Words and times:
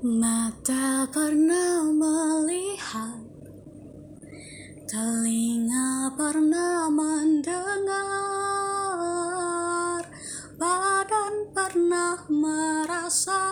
Mata 0.00 1.04
pernah 1.12 1.84
melihat, 1.92 3.20
telinga 4.88 6.16
pernah 6.16 6.88
mendengar, 6.88 7.84
badan 10.56 11.52
pernah 11.52 12.16
merasa 12.32 13.44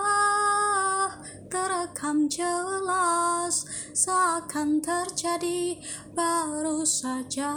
terekam 1.53 2.33
jelas, 2.33 3.69
seakan 3.93 4.81
terjadi 4.81 5.85
baru 6.17 6.81
saja. 6.89 7.53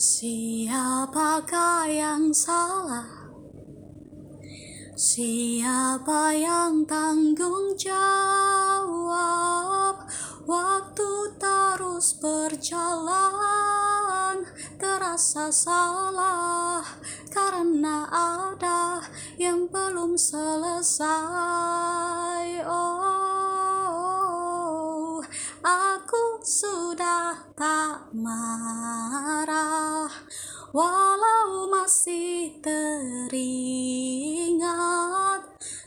Siapakah 0.00 1.84
yang 1.84 2.32
salah? 2.32 3.23
Siapa 4.94 6.30
yang 6.38 6.86
tanggung 6.86 7.74
jawab? 7.74 8.86
Waktu 10.46 11.34
terus 11.34 12.14
berjalan, 12.22 12.86
terasa 14.78 15.50
salah 15.50 16.86
karena 17.26 18.06
ada 18.06 19.02
yang 19.34 19.66
belum 19.66 20.14
selesai. 20.14 21.10
Oh, 22.62 23.18
aku 25.66 26.38
sudah 26.46 27.50
tak 27.58 28.14
marah, 28.14 30.06
walau 30.70 31.66
masih 31.66 32.62
teringat 32.62 33.63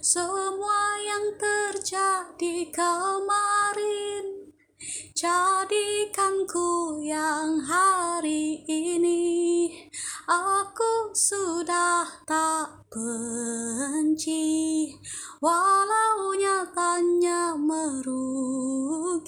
semua 0.08 0.96
yang 1.04 1.36
terjadi 1.36 2.72
kemarin. 2.72 4.56
Jadikanku 5.12 7.04
yang 7.04 7.60
hari 7.66 8.62
ini 8.70 9.74
Aku 10.30 11.12
sudah 11.12 12.06
tak 12.24 12.88
benci 12.94 14.94
Walau 15.44 16.38
nyatanya 16.38 17.58
merugi 17.58 19.26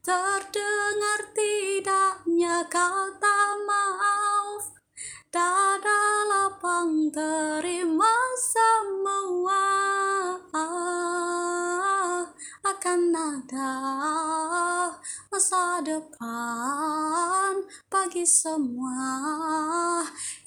Terdengar 0.00 1.20
tidaknya 1.34 2.62
kata 2.70 3.38
maaf 3.66 4.62
Dada 5.28 6.04
lapang 6.30 7.10
terima 7.10 7.71
Ada 13.52 14.88
masa 15.28 15.84
depan 15.84 17.52
bagi 17.92 18.24
semua 18.24 18.96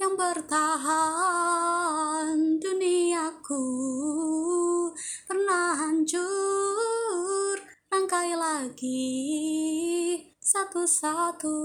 yang 0.02 0.18
bertahan 0.18 1.38
duniaku 2.58 3.70
pernah 5.30 5.78
hancur 5.78 7.62
rangkai 7.94 8.34
lagi 8.34 9.14
satu-satu 10.42 11.62